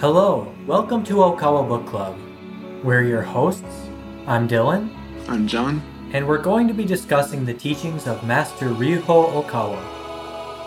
Hello, 0.00 0.50
welcome 0.66 1.04
to 1.04 1.16
Okawa 1.16 1.68
Book 1.68 1.86
Club. 1.86 2.18
We're 2.82 3.02
your 3.02 3.20
hosts. 3.20 3.90
I'm 4.26 4.48
Dylan, 4.48 4.88
I'm 5.28 5.46
John. 5.46 5.82
and 6.14 6.26
we're 6.26 6.38
going 6.40 6.66
to 6.68 6.72
be 6.72 6.86
discussing 6.86 7.44
the 7.44 7.52
teachings 7.52 8.06
of 8.06 8.26
Master 8.26 8.70
Ryuho 8.70 9.44
Okawa. 9.44 9.78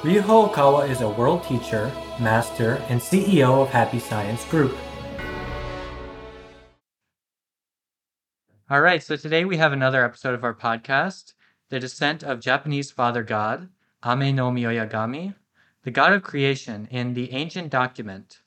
Ryuho 0.01 0.51
Okawa 0.51 0.87
is 0.87 1.01
a 1.01 1.09
world 1.09 1.43
teacher, 1.45 1.91
master, 2.19 2.75
and 2.89 3.01
CEO 3.01 3.63
of 3.63 3.69
Happy 3.69 3.97
Science 3.97 4.45
Group. 4.45 4.77
All 8.69 8.81
right, 8.81 9.01
so 9.01 9.15
today 9.15 9.45
we 9.45 9.57
have 9.57 9.73
another 9.73 10.05
episode 10.05 10.35
of 10.35 10.43
our 10.43 10.53
podcast 10.53 11.33
The 11.69 11.79
Descent 11.79 12.21
of 12.21 12.39
Japanese 12.39 12.91
Father 12.91 13.23
God, 13.23 13.69
Ame 14.05 14.35
no 14.35 14.51
Mioyagami, 14.51 15.33
the 15.81 15.89
God 15.89 16.13
of 16.13 16.21
Creation 16.21 16.87
in 16.91 17.15
the 17.15 17.31
ancient 17.33 17.71
document 17.71 18.42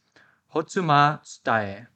Hotsuma 0.56 1.20
Tsutae 1.22 1.86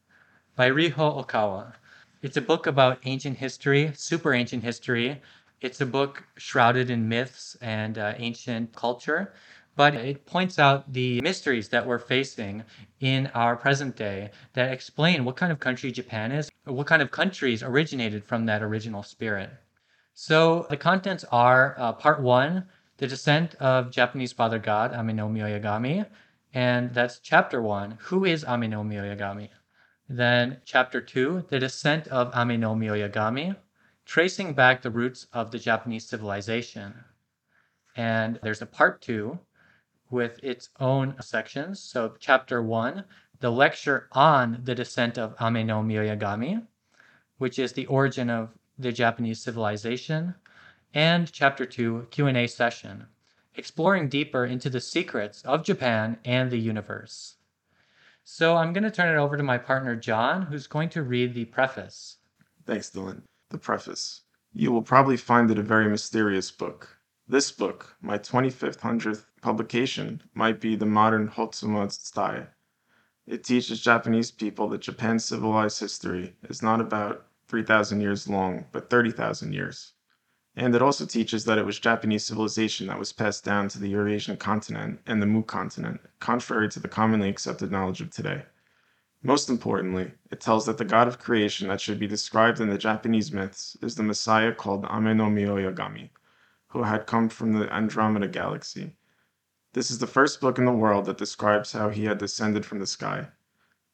by 0.55 0.69
Ryuho 0.69 1.25
Okawa. 1.25 1.73
It's 2.21 2.37
a 2.37 2.43
book 2.43 2.67
about 2.67 2.99
ancient 3.07 3.39
history, 3.39 3.91
super 3.95 4.35
ancient 4.35 4.63
history. 4.63 5.23
It's 5.63 5.81
a 5.81 5.87
book 5.87 6.25
shrouded 6.37 6.91
in 6.91 7.09
myths 7.09 7.57
and 7.63 7.97
uh, 7.97 8.13
ancient 8.19 8.77
culture, 8.77 9.33
but 9.77 9.95
it 9.95 10.27
points 10.27 10.59
out 10.59 10.93
the 10.93 11.23
mysteries 11.23 11.71
that 11.71 11.87
we're 11.87 11.99
facing 11.99 12.63
in 13.01 13.29
our 13.29 13.57
present 13.57 13.97
day 13.97 14.31
that 14.53 14.71
explain 14.71 15.25
what 15.25 15.37
kind 15.37 15.53
of 15.53 15.59
country 15.59 15.91
Japan 15.91 16.31
is, 16.31 16.51
what 16.65 16.87
kind 16.87 17.01
of 17.01 17.11
countries 17.11 17.63
originated 17.63 18.23
from 18.23 18.45
that 18.45 18.63
original 18.63 19.03
spirit. 19.03 19.49
So 20.13 20.67
the 20.69 20.77
contents 20.77 21.25
are 21.33 21.77
uh, 21.79 21.95
part 21.95 22.21
one, 22.21 22.67
the 22.99 23.07
descent 23.07 23.55
of 23.55 23.91
Japanese 23.91 24.35
father 24.35 24.59
god 24.59 24.93
Ame 24.93 25.17
no 25.17 25.31
Mioyagami, 25.31 26.05
and 26.53 26.93
that's 26.95 27.19
chapter 27.19 27.63
one, 27.63 27.99
who 28.03 28.25
is 28.25 28.45
Ame 28.45 28.71
no 28.71 28.83
Mioyagami? 28.83 29.51
Then 30.09 30.59
chapter 30.65 31.01
two, 31.01 31.45
the 31.49 31.61
descent 31.61 32.09
of 32.09 32.35
Ame 32.37 32.59
no 32.61 32.75
Mioyagami, 32.75 33.57
tracing 34.05 34.55
back 34.55 34.83
the 34.83 34.91
roots 34.91 35.27
of 35.33 35.53
the 35.53 35.59
Japanese 35.59 36.09
civilization. 36.09 37.05
And 37.95 38.41
there's 38.43 38.63
a 38.63 38.67
part 38.67 39.01
two 39.01 39.39
with 40.11 40.43
its 40.43 40.71
own 40.81 41.15
sections. 41.21 41.81
So 41.81 42.15
chapter 42.19 42.61
one, 42.61 43.05
the 43.39 43.53
lecture 43.53 44.09
on 44.13 44.61
the 44.65 44.75
descent 44.75 45.17
of 45.17 45.37
Ame 45.41 45.67
no 45.67 45.83
Mioyagami, 45.83 46.67
which 47.39 47.59
is 47.59 47.73
the 47.73 47.87
origin 47.87 48.29
of 48.29 48.51
the 48.77 48.93
Japanese 48.93 49.41
civilization, 49.41 50.35
and 50.93 51.31
chapter 51.31 51.65
two, 51.65 52.09
Q&A 52.11 52.47
session, 52.49 53.07
exploring 53.55 54.09
deeper 54.09 54.45
into 54.45 54.71
the 54.71 54.81
secrets 54.81 55.43
of 55.43 55.65
Japan 55.65 56.19
and 56.25 56.51
the 56.51 56.59
universe. 56.59 57.37
So 58.25 58.57
I'm 58.57 58.73
going 58.73 58.85
to 58.85 58.91
turn 58.91 59.15
it 59.15 59.19
over 59.19 59.37
to 59.37 59.43
my 59.43 59.59
partner 59.59 59.97
John, 59.97 60.43
who's 60.43 60.67
going 60.67 60.89
to 60.91 61.03
read 61.03 61.35
the 61.35 61.47
preface. 61.47 62.19
Thanks, 62.65 62.91
Dylan. 62.91 63.23
The 63.49 63.59
preface. 63.59 64.23
You 64.53 64.73
will 64.73 64.83
probably 64.83 65.17
find 65.17 65.51
it 65.51 65.59
a 65.59 65.63
very 65.63 65.89
mysterious 65.89 66.51
book. 66.51 66.97
This 67.27 67.53
book, 67.53 67.97
my 68.01 68.19
25th, 68.19 68.79
100th 68.79 69.25
publication, 69.41 70.23
might 70.35 70.61
be 70.61 70.77
the 70.77 70.87
modern 70.87 71.29
Hotsuma 71.29 71.87
Tsutae. 71.87 72.49
It 73.27 73.45
teaches 73.45 73.81
Japanese 73.81 74.31
people 74.31 74.69
that 74.69 74.81
Japan's 74.81 75.25
civilized 75.25 75.79
history 75.79 76.35
is 76.49 76.63
not 76.63 76.81
about 76.81 77.27
3,000 77.49 78.01
years 78.01 78.29
long, 78.29 78.67
but 78.73 78.91
30,000 78.91 79.53
years. 79.53 79.93
And 80.57 80.75
it 80.75 80.83
also 80.83 81.07
teaches 81.07 81.45
that 81.45 81.59
it 81.59 81.65
was 81.65 81.79
Japanese 81.79 82.25
civilization 82.25 82.89
that 82.89 82.99
was 82.99 83.13
passed 83.13 83.45
down 83.45 83.69
to 83.69 83.79
the 83.79 83.89
Eurasian 83.89 84.37
continent 84.37 85.01
and 85.07 85.23
the 85.23 85.27
Mu 85.27 85.43
continent, 85.43 86.01
contrary 86.19 86.69
to 86.71 86.81
the 86.81 86.89
commonly 86.89 87.29
accepted 87.29 87.71
knowledge 87.71 88.01
of 88.01 88.11
today. 88.11 88.45
Most 89.23 89.49
importantly, 89.49 90.13
it 90.31 90.41
tells 90.41 90.67
that 90.67 90.79
the 90.79 90.85
god 90.85 91.07
of 91.07 91.19
creation 91.19 91.69
that 91.69 91.81
should 91.81 91.99
be 91.99 92.07
described 92.07 92.59
in 92.59 92.69
the 92.69 92.79
Japanese 92.79 93.33
myths 93.33 93.77
is 93.83 93.95
the 93.95 94.03
Messiah 94.03 94.55
called 94.55 94.87
Ame 94.91 95.17
no 95.17 95.29
who 96.69 96.83
had 96.83 97.07
come 97.07 97.29
from 97.29 97.53
the 97.53 97.73
Andromeda 97.73 98.29
galaxy. 98.29 98.97
This 99.73 99.91
is 99.91 99.99
the 99.99 100.07
first 100.07 100.41
book 100.41 100.59
in 100.59 100.65
the 100.65 100.73
world 100.73 101.05
that 101.05 101.19
describes 101.19 101.73
how 101.73 101.91
he 101.91 102.05
had 102.07 102.19
descended 102.19 102.65
from 102.65 102.79
the 102.79 102.87
sky. 102.87 103.29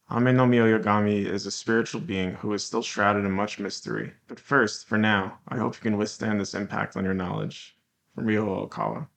Ame 0.08 0.36
no 0.36 0.46
Mioyagami 0.46 1.26
is 1.26 1.46
a 1.46 1.50
spiritual 1.50 2.00
being 2.00 2.34
who 2.34 2.52
is 2.52 2.62
still 2.62 2.82
shrouded 2.82 3.24
in 3.24 3.32
much 3.32 3.58
mystery. 3.58 4.12
But 4.28 4.38
first, 4.38 4.86
for 4.86 4.96
now, 4.96 5.38
I 5.48 5.58
hope 5.58 5.74
you 5.74 5.80
can 5.80 5.96
withstand 5.96 6.40
this 6.40 6.54
impact 6.54 6.96
on 6.96 7.04
your 7.04 7.14
knowledge. 7.14 7.76
From 8.14 8.26
Ryuho 8.26 8.68
Okawa. 8.68 9.08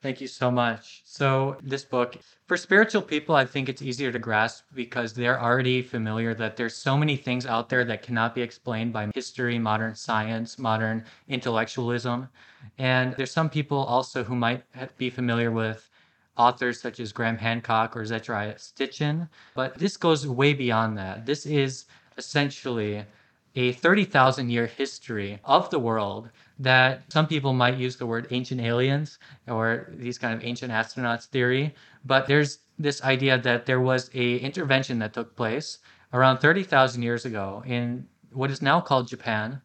Thank 0.00 0.20
you 0.20 0.28
so 0.28 0.50
much. 0.50 1.02
So, 1.04 1.56
this 1.60 1.84
book, 1.84 2.16
for 2.46 2.56
spiritual 2.56 3.02
people, 3.02 3.34
I 3.34 3.44
think 3.44 3.68
it's 3.68 3.82
easier 3.82 4.12
to 4.12 4.18
grasp 4.20 4.64
because 4.72 5.12
they're 5.12 5.42
already 5.42 5.82
familiar 5.82 6.34
that 6.34 6.56
there's 6.56 6.76
so 6.76 6.96
many 6.96 7.16
things 7.16 7.46
out 7.46 7.68
there 7.68 7.84
that 7.86 8.02
cannot 8.02 8.32
be 8.32 8.42
explained 8.42 8.92
by 8.92 9.10
history, 9.12 9.58
modern 9.58 9.96
science, 9.96 10.56
modern 10.56 11.04
intellectualism. 11.26 12.28
And 12.78 13.14
there's 13.16 13.32
some 13.32 13.50
people 13.50 13.78
also 13.78 14.22
who 14.22 14.36
might 14.36 14.62
be 14.98 15.10
familiar 15.10 15.50
with 15.50 15.87
authors 16.38 16.80
such 16.80 17.00
as 17.00 17.12
Graham 17.12 17.36
Hancock 17.36 17.96
or 17.96 18.02
Zecharia 18.04 18.54
Sitchin. 18.54 19.28
But 19.54 19.78
this 19.78 19.96
goes 19.96 20.26
way 20.26 20.54
beyond 20.54 20.96
that. 20.98 21.26
This 21.26 21.44
is 21.44 21.84
essentially 22.16 23.04
a 23.54 23.72
30,000 23.72 24.50
year 24.50 24.66
history 24.66 25.40
of 25.44 25.68
the 25.70 25.78
world 25.78 26.30
that 26.58 27.02
some 27.12 27.26
people 27.26 27.52
might 27.52 27.76
use 27.76 27.96
the 27.96 28.06
word 28.06 28.26
ancient 28.30 28.60
aliens 28.60 29.18
or 29.48 29.90
these 29.94 30.18
kind 30.18 30.34
of 30.34 30.44
ancient 30.44 30.70
astronauts 30.72 31.26
theory 31.26 31.74
but 32.04 32.26
there's 32.26 32.58
this 32.78 33.02
idea 33.02 33.38
that 33.38 33.66
there 33.66 33.80
was 33.80 34.10
a 34.14 34.36
intervention 34.38 34.98
that 34.98 35.12
took 35.12 35.34
place 35.34 35.78
around 36.12 36.38
30,000 36.38 37.02
years 37.02 37.24
ago 37.24 37.62
in 37.66 38.06
what 38.32 38.50
is 38.50 38.62
now 38.62 38.80
called 38.80 39.08
Japan 39.08 39.60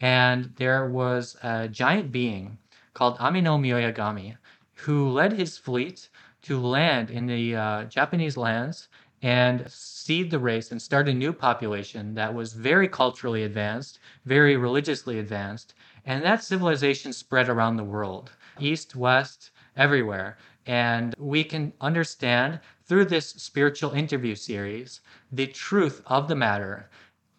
and 0.00 0.52
there 0.56 0.88
was 0.88 1.36
a 1.42 1.68
giant 1.68 2.10
being 2.10 2.58
called 2.94 3.16
Ame 3.20 3.44
no 3.44 3.58
Mioyagami 3.58 4.36
who 4.76 5.08
led 5.08 5.32
his 5.32 5.58
fleet 5.58 6.08
to 6.42 6.60
land 6.60 7.10
in 7.10 7.26
the 7.26 7.56
uh, 7.56 7.84
Japanese 7.84 8.36
lands 8.36 8.88
and 9.22 9.68
seed 9.70 10.30
the 10.30 10.38
race 10.38 10.70
and 10.70 10.80
start 10.80 11.08
a 11.08 11.14
new 11.14 11.32
population 11.32 12.14
that 12.14 12.32
was 12.32 12.52
very 12.52 12.86
culturally 12.86 13.42
advanced, 13.42 13.98
very 14.24 14.56
religiously 14.56 15.18
advanced, 15.18 15.74
and 16.04 16.22
that 16.22 16.44
civilization 16.44 17.12
spread 17.12 17.48
around 17.48 17.76
the 17.76 17.84
world, 17.84 18.30
east, 18.60 18.94
west, 18.94 19.50
everywhere. 19.76 20.36
And 20.66 21.14
we 21.18 21.42
can 21.42 21.72
understand 21.80 22.60
through 22.84 23.06
this 23.06 23.28
spiritual 23.30 23.92
interview 23.92 24.34
series 24.34 25.00
the 25.32 25.46
truth 25.46 26.02
of 26.06 26.28
the 26.28 26.36
matter, 26.36 26.88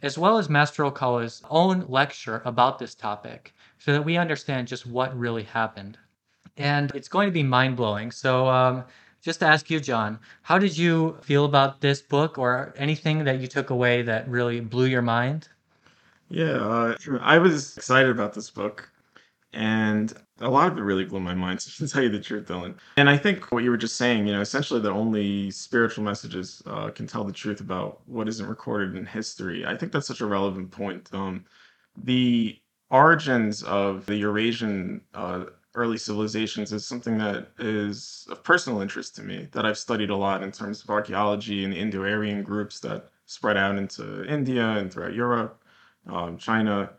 as 0.01 0.17
well 0.17 0.37
as 0.37 0.49
Master 0.49 0.83
Okawa's 0.83 1.41
own 1.49 1.85
lecture 1.87 2.41
about 2.43 2.79
this 2.79 2.95
topic, 2.95 3.53
so 3.77 3.93
that 3.93 4.03
we 4.03 4.17
understand 4.17 4.67
just 4.67 4.85
what 4.85 5.17
really 5.17 5.43
happened. 5.43 5.97
And 6.57 6.91
it's 6.95 7.07
going 7.07 7.27
to 7.27 7.31
be 7.31 7.43
mind 7.43 7.75
blowing. 7.75 8.11
So, 8.11 8.47
um, 8.47 8.83
just 9.21 9.39
to 9.39 9.45
ask 9.45 9.69
you, 9.69 9.79
John, 9.79 10.19
how 10.41 10.57
did 10.57 10.77
you 10.77 11.17
feel 11.21 11.45
about 11.45 11.81
this 11.81 12.01
book 12.01 12.37
or 12.37 12.73
anything 12.77 13.23
that 13.25 13.39
you 13.39 13.47
took 13.47 13.69
away 13.69 14.01
that 14.03 14.27
really 14.29 14.59
blew 14.59 14.85
your 14.85 15.01
mind? 15.01 15.49
Yeah, 16.29 16.57
uh, 16.57 16.95
I 17.21 17.37
was 17.37 17.77
excited 17.77 18.11
about 18.11 18.33
this 18.33 18.49
book, 18.49 18.89
and 19.53 20.13
a 20.39 20.49
lot 20.49 20.71
of 20.71 20.77
it 20.77 20.81
really 20.81 21.05
blew 21.05 21.19
my 21.19 21.33
mind, 21.33 21.59
to 21.77 21.87
tell 21.87 22.03
you 22.03 22.09
the 22.09 22.19
truth, 22.19 22.47
Dylan. 22.47 22.75
And 22.97 23.09
I 23.09 23.17
think 23.17 23.51
what 23.51 23.63
you 23.63 23.69
were 23.69 23.77
just 23.77 23.97
saying, 23.97 24.27
you 24.27 24.33
know, 24.33 24.41
essentially 24.41 24.79
that 24.81 24.91
only 24.91 25.51
spiritual 25.51 26.03
messages 26.03 26.61
uh, 26.65 26.89
can 26.89 27.07
tell 27.07 27.23
the 27.23 27.33
truth 27.33 27.59
about 27.59 28.01
what 28.07 28.27
isn't 28.27 28.47
recorded 28.47 28.95
in 28.95 29.05
history. 29.05 29.65
I 29.65 29.75
think 29.75 29.91
that's 29.91 30.07
such 30.07 30.21
a 30.21 30.25
relevant 30.25 30.71
point. 30.71 31.09
Um, 31.13 31.45
the 32.03 32.59
origins 32.89 33.63
of 33.63 34.05
the 34.05 34.15
Eurasian 34.15 35.01
uh, 35.13 35.45
early 35.77 35.97
civilizations 35.97 36.73
is 36.73 36.85
something 36.85 37.17
that 37.19 37.49
is 37.59 38.27
of 38.31 38.43
personal 38.43 38.81
interest 38.81 39.15
to 39.15 39.23
me, 39.23 39.47
that 39.51 39.65
I've 39.65 39.77
studied 39.77 40.09
a 40.09 40.15
lot 40.15 40.43
in 40.43 40.51
terms 40.51 40.83
of 40.83 40.89
archaeology 40.89 41.63
and 41.63 41.73
Indo 41.73 42.01
Aryan 42.03 42.43
groups 42.43 42.79
that 42.81 43.09
spread 43.27 43.57
out 43.57 43.77
into 43.77 44.25
India 44.25 44.67
and 44.71 44.91
throughout 44.91 45.13
Europe, 45.13 45.61
um, 46.07 46.37
China. 46.37 46.89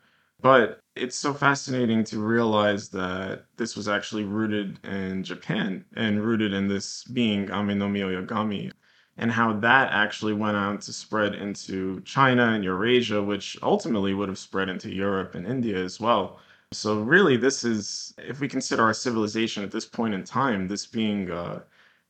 But 0.40 0.80
it's 0.94 1.16
so 1.16 1.34
fascinating 1.34 2.04
to 2.04 2.20
realize 2.20 2.88
that 2.90 3.46
this 3.56 3.76
was 3.76 3.88
actually 3.88 4.24
rooted 4.24 4.78
in 4.84 5.24
Japan 5.24 5.84
and 5.96 6.22
rooted 6.22 6.52
in 6.52 6.68
this 6.68 7.04
being 7.04 7.50
Ame 7.50 7.78
no 7.78 7.88
Mioyagami, 7.88 8.70
and 9.16 9.32
how 9.32 9.52
that 9.54 9.92
actually 9.92 10.34
went 10.34 10.56
on 10.56 10.78
to 10.78 10.92
spread 10.92 11.34
into 11.34 12.00
China 12.02 12.52
and 12.52 12.62
Eurasia, 12.62 13.20
which 13.20 13.58
ultimately 13.62 14.14
would 14.14 14.28
have 14.28 14.38
spread 14.38 14.68
into 14.68 14.94
Europe 14.94 15.34
and 15.34 15.46
India 15.46 15.76
as 15.76 15.98
well. 15.98 16.38
So 16.72 17.00
really, 17.00 17.36
this 17.36 17.64
is 17.64 18.14
if 18.18 18.40
we 18.40 18.48
consider 18.48 18.82
our 18.82 18.94
civilization 18.94 19.64
at 19.64 19.70
this 19.70 19.86
point 19.86 20.14
in 20.14 20.24
time, 20.24 20.68
this 20.68 20.86
being 20.86 21.30
uh, 21.30 21.60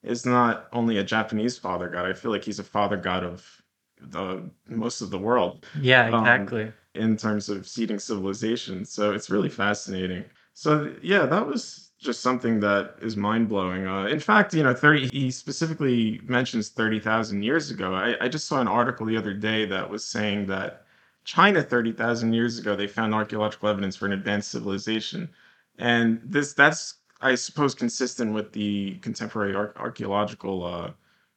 is 0.02 0.26
not 0.26 0.68
only 0.72 0.98
a 0.98 1.04
Japanese 1.04 1.56
father 1.56 1.88
god. 1.88 2.06
I 2.06 2.12
feel 2.12 2.32
like 2.32 2.44
he's 2.44 2.58
a 2.58 2.64
father 2.64 2.96
god 2.96 3.22
of 3.22 3.62
the 4.00 4.50
most 4.68 5.00
of 5.00 5.10
the 5.10 5.18
world. 5.18 5.64
Yeah, 5.80 6.08
exactly. 6.08 6.64
Um, 6.64 6.72
in 6.94 7.16
terms 7.16 7.48
of 7.48 7.68
seeding 7.68 8.00
civilization, 8.00 8.84
so 8.84 9.12
it's 9.12 9.30
really 9.30 9.48
fascinating. 9.48 10.24
So 10.54 10.92
yeah, 11.02 11.26
that 11.26 11.46
was 11.46 11.92
just 12.00 12.20
something 12.20 12.58
that 12.60 12.96
is 13.00 13.16
mind 13.16 13.48
blowing. 13.48 13.86
Uh, 13.86 14.06
in 14.06 14.18
fact, 14.18 14.54
you 14.54 14.62
know, 14.64 14.74
30, 14.74 15.08
he 15.08 15.30
specifically 15.30 16.20
mentions 16.24 16.68
30,000 16.68 17.42
years 17.42 17.70
ago. 17.70 17.94
I, 17.94 18.16
I 18.24 18.28
just 18.28 18.46
saw 18.46 18.60
an 18.60 18.68
article 18.68 19.06
the 19.06 19.16
other 19.16 19.34
day 19.34 19.66
that 19.66 19.88
was 19.88 20.04
saying 20.04 20.46
that 20.46 20.84
China 21.28 21.62
30,000 21.62 22.32
years 22.32 22.58
ago, 22.58 22.74
they 22.74 22.86
found 22.86 23.14
archaeological 23.14 23.68
evidence 23.68 23.94
for 23.94 24.06
an 24.06 24.12
advanced 24.12 24.50
civilization. 24.50 25.28
And 25.78 26.22
this 26.24 26.54
that's, 26.54 26.94
I 27.20 27.34
suppose, 27.34 27.74
consistent 27.74 28.32
with 28.32 28.54
the 28.54 28.94
contemporary 29.02 29.54
ar- 29.54 29.74
archaeological 29.76 30.64
uh, 30.64 30.92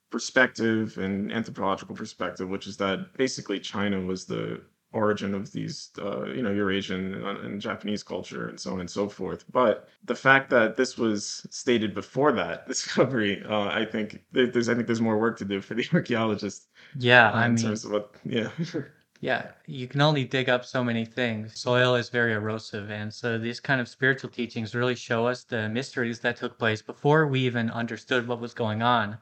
perspective 0.09 0.97
and 0.97 1.29
anthropological 1.29 1.93
perspective, 1.93 2.47
which 2.47 2.67
is 2.67 2.77
that 2.77 3.13
basically 3.17 3.59
China 3.59 3.99
was 3.99 4.23
the 4.23 4.61
origin 4.93 5.35
of 5.35 5.51
these, 5.51 5.89
uh, 5.99 6.23
you 6.23 6.41
know, 6.41 6.51
Eurasian 6.51 7.13
and, 7.13 7.37
and, 7.39 7.59
Japanese 7.59 8.01
culture 8.01 8.47
and 8.47 8.57
so 8.57 8.71
on 8.71 8.79
and 8.79 8.89
so 8.89 9.09
forth. 9.09 9.43
But 9.51 9.89
the 10.05 10.15
fact 10.15 10.49
that 10.51 10.77
this 10.77 10.97
was 10.97 11.45
stated 11.49 11.93
before 11.93 12.31
that 12.31 12.65
discovery, 12.73 13.43
uh, 13.43 13.65
I 13.65 13.83
think 13.83 14.23
there's, 14.31 14.69
I 14.69 14.73
think 14.73 14.87
there's 14.87 15.01
more 15.01 15.19
work 15.19 15.37
to 15.39 15.45
do 15.45 15.59
for 15.59 15.73
the 15.73 15.85
archaeologists. 15.93 16.67
Yeah, 16.97 17.29
uh, 17.29 17.33
I 17.33 17.45
in 17.47 17.55
mean, 17.55 17.65
terms 17.65 17.83
of 17.83 17.91
what, 17.91 18.15
yeah. 18.23 18.51
yeah, 19.21 19.51
you 19.67 19.87
can 19.87 20.01
only 20.01 20.25
dig 20.25 20.49
up 20.49 20.65
so 20.65 20.83
many 20.83 21.05
things. 21.05 21.59
Soil 21.59 21.95
is 21.95 22.09
very 22.09 22.33
erosive, 22.33 22.89
and 22.89 23.13
so 23.13 23.37
these 23.37 23.59
kind 23.59 23.79
of 23.79 23.87
spiritual 23.87 24.31
teachings 24.31 24.73
really 24.73 24.95
show 24.95 25.27
us 25.27 25.43
the 25.43 25.69
mysteries 25.69 26.19
that 26.21 26.37
took 26.37 26.57
place 26.57 26.81
before 26.81 27.27
we 27.27 27.41
even 27.41 27.69
understood 27.69 28.27
what 28.27 28.41
was 28.41 28.55
going 28.55 28.81
on. 28.81 29.17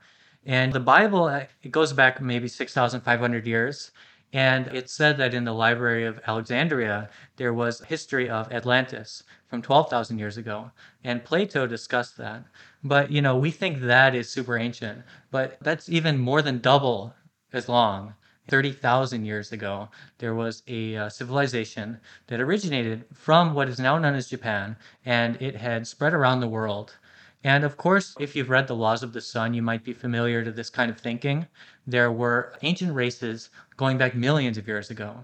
And 0.45 0.71
the 0.71 0.79
Bible, 0.79 1.25
uh, 1.25 1.43
it 1.63 1.71
goes 1.71 1.91
back 1.91 2.21
maybe 2.21 2.47
6,500 2.47 3.45
years. 3.45 3.91
And 4.31 4.67
it's 4.67 4.93
said 4.93 5.17
that 5.17 5.33
in 5.33 5.43
the 5.43 5.53
Library 5.53 6.05
of 6.05 6.21
Alexandria, 6.27 7.09
there 7.35 7.53
was 7.53 7.81
a 7.81 7.85
history 7.85 8.29
of 8.29 8.51
Atlantis 8.53 9.23
from 9.47 9.61
12,000 9.61 10.19
years 10.19 10.37
ago. 10.37 10.71
And 11.03 11.25
Plato 11.25 11.65
discussed 11.67 12.15
that. 12.17 12.45
But, 12.83 13.11
you 13.11 13.21
know, 13.21 13.35
we 13.37 13.51
think 13.51 13.81
that 13.81 14.15
is 14.15 14.29
super 14.29 14.57
ancient, 14.57 15.03
but 15.31 15.57
that's 15.61 15.89
even 15.89 16.19
more 16.19 16.41
than 16.41 16.59
double 16.59 17.15
as 17.51 17.67
long. 17.67 18.13
30,000 18.49 19.25
years 19.25 19.51
ago, 19.51 19.89
there 20.17 20.35
was 20.35 20.63
a 20.67 20.95
uh, 20.97 21.09
civilization 21.09 21.99
that 22.27 22.41
originated 22.41 23.05
from 23.13 23.53
what 23.53 23.69
is 23.69 23.79
now 23.79 23.97
known 23.97 24.15
as 24.15 24.29
Japan, 24.29 24.75
and 25.05 25.41
it 25.41 25.55
had 25.55 25.87
spread 25.87 26.13
around 26.13 26.39
the 26.39 26.47
world. 26.47 26.95
And 27.43 27.63
of 27.63 27.77
course, 27.77 28.15
if 28.19 28.35
you've 28.35 28.49
read 28.49 28.67
The 28.67 28.75
Laws 28.75 29.03
of 29.03 29.13
the 29.13 29.21
Sun, 29.21 29.53
you 29.53 29.61
might 29.61 29.83
be 29.83 29.93
familiar 29.93 30.43
to 30.43 30.51
this 30.51 30.69
kind 30.69 30.91
of 30.91 30.99
thinking. 30.99 31.47
There 31.87 32.11
were 32.11 32.53
ancient 32.61 32.93
races 32.93 33.49
going 33.77 33.97
back 33.97 34.13
millions 34.15 34.57
of 34.57 34.67
years 34.67 34.89
ago. 34.89 35.23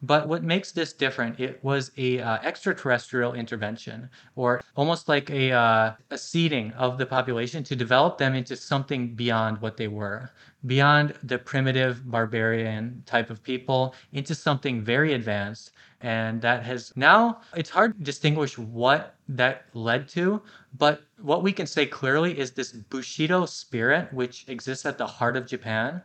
But 0.00 0.28
what 0.28 0.44
makes 0.44 0.70
this 0.70 0.92
different, 0.92 1.40
it 1.40 1.62
was 1.64 1.90
a 1.96 2.20
uh, 2.20 2.38
extraterrestrial 2.44 3.34
intervention, 3.34 4.08
or 4.36 4.62
almost 4.76 5.08
like 5.08 5.28
a, 5.28 5.50
uh, 5.50 5.94
a 6.10 6.18
seeding 6.18 6.72
of 6.74 6.98
the 6.98 7.06
population 7.06 7.64
to 7.64 7.74
develop 7.74 8.16
them 8.16 8.34
into 8.34 8.54
something 8.54 9.14
beyond 9.14 9.60
what 9.60 9.76
they 9.76 9.88
were, 9.88 10.30
beyond 10.66 11.14
the 11.24 11.38
primitive 11.38 12.08
barbarian 12.08 13.02
type 13.06 13.28
of 13.28 13.42
people, 13.42 13.92
into 14.12 14.36
something 14.36 14.82
very 14.82 15.14
advanced. 15.14 15.72
And 16.00 16.40
that 16.42 16.62
has 16.62 16.92
now, 16.94 17.40
it's 17.56 17.70
hard 17.70 17.98
to 17.98 18.04
distinguish 18.04 18.56
what 18.56 19.16
that 19.28 19.64
led 19.74 20.08
to, 20.10 20.40
but 20.78 21.02
what 21.20 21.42
we 21.42 21.52
can 21.52 21.66
say 21.66 21.86
clearly 21.86 22.38
is 22.38 22.52
this 22.52 22.70
Bushido 22.70 23.46
spirit, 23.46 24.12
which 24.12 24.44
exists 24.48 24.86
at 24.86 24.96
the 24.96 25.08
heart 25.08 25.36
of 25.36 25.46
Japan. 25.48 26.02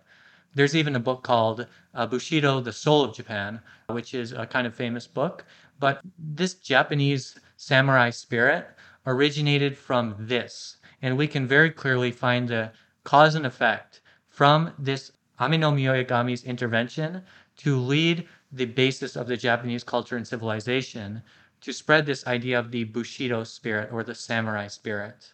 There's 0.56 0.76
even 0.76 0.96
a 0.96 1.00
book 1.00 1.24
called 1.24 1.68
uh, 1.94 2.06
Bushido, 2.06 2.60
The 2.62 2.72
Soul 2.72 3.04
of 3.04 3.16
Japan, 3.16 3.60
which 3.88 4.14
is 4.14 4.32
a 4.32 4.46
kind 4.46 4.68
of 4.68 4.76
famous 4.76 5.08
book. 5.08 5.46
But 5.80 6.02
this 6.18 6.54
Japanese 6.54 7.40
samurai 7.58 8.10
spirit 8.12 8.68
originated 9.06 9.78
from 9.78 10.16
this. 10.20 10.78
And 11.02 11.18
we 11.18 11.28
can 11.28 11.48
very 11.48 11.72
clearly 11.72 12.12
find 12.12 12.48
the 12.48 12.72
cause 13.04 13.36
and 13.36 13.46
effect 13.46 14.02
from 14.30 14.74
this 14.78 15.12
Ame 15.42 15.60
no 15.60 15.72
Mioyagami's 15.72 16.44
intervention 16.44 17.24
to 17.58 17.78
lead 17.78 18.28
the 18.52 18.66
basis 18.66 19.16
of 19.16 19.28
the 19.28 19.38
Japanese 19.38 19.84
culture 19.84 20.16
and 20.16 20.28
civilization 20.28 21.24
to 21.62 21.74
spread 21.74 22.06
this 22.06 22.28
idea 22.28 22.60
of 22.60 22.72
the 22.72 22.84
Bushido 22.84 23.44
spirit 23.44 23.90
or 23.92 24.04
the 24.04 24.14
samurai 24.14 24.68
spirit. 24.68 25.34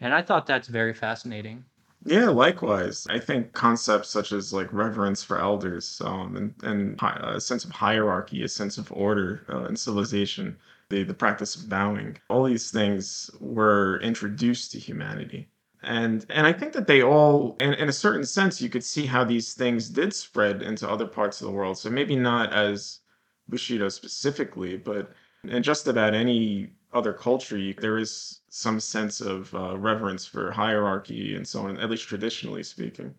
And 0.00 0.14
I 0.14 0.22
thought 0.22 0.46
that's 0.46 0.68
very 0.68 0.94
fascinating. 0.94 1.64
Yeah, 2.04 2.28
likewise. 2.30 3.06
I 3.10 3.18
think 3.18 3.52
concepts 3.52 4.08
such 4.08 4.32
as 4.32 4.52
like 4.52 4.72
reverence 4.72 5.22
for 5.22 5.38
elders 5.38 6.00
um, 6.04 6.36
and, 6.36 6.54
and 6.62 7.00
a 7.02 7.40
sense 7.40 7.64
of 7.64 7.70
hierarchy, 7.70 8.42
a 8.42 8.48
sense 8.48 8.78
of 8.78 8.90
order 8.92 9.44
uh, 9.50 9.64
and 9.64 9.78
civilization, 9.78 10.56
the, 10.88 11.02
the 11.04 11.14
practice 11.14 11.54
of 11.56 11.68
bowing, 11.68 12.18
all 12.28 12.44
these 12.44 12.70
things 12.70 13.30
were 13.38 14.00
introduced 14.00 14.72
to 14.72 14.78
humanity. 14.78 15.48
And 15.82 16.26
and 16.30 16.46
I 16.46 16.52
think 16.52 16.72
that 16.74 16.86
they 16.86 17.02
all, 17.02 17.56
in, 17.60 17.72
in 17.74 17.88
a 17.88 17.92
certain 17.92 18.24
sense, 18.24 18.60
you 18.60 18.68
could 18.68 18.84
see 18.84 19.06
how 19.06 19.24
these 19.24 19.54
things 19.54 19.88
did 19.88 20.12
spread 20.14 20.62
into 20.62 20.88
other 20.88 21.06
parts 21.06 21.40
of 21.40 21.46
the 21.46 21.52
world. 21.52 21.78
So 21.78 21.90
maybe 21.90 22.16
not 22.16 22.52
as 22.52 23.00
Bushido 23.48 23.88
specifically, 23.88 24.76
but 24.76 25.12
in 25.44 25.62
just 25.62 25.88
about 25.88 26.14
any 26.14 26.70
other 26.92 27.12
culture, 27.12 27.56
you, 27.56 27.74
there 27.74 27.98
is 27.98 28.40
some 28.48 28.80
sense 28.80 29.20
of 29.20 29.54
uh, 29.54 29.76
reverence 29.78 30.26
for 30.26 30.50
hierarchy 30.50 31.36
and 31.36 31.46
so 31.46 31.66
on, 31.66 31.78
at 31.78 31.90
least 31.90 32.08
traditionally 32.08 32.62
speaking. 32.62 33.14